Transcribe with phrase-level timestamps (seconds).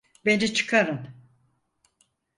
[0.25, 1.07] Beni çıkarın!